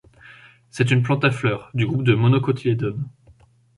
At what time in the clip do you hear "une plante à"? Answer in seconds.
0.89-1.29